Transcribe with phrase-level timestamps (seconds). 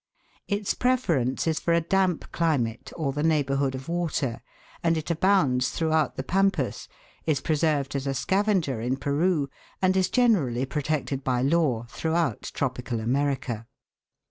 [0.47, 4.41] Its preference is for a damp climate or the neighbourhood of water,
[4.81, 6.87] and it abounds throughout the pampas,
[7.27, 9.47] is preserved as a sca venger in Peru,
[9.79, 13.67] and is generally protected by law throughout tropical America.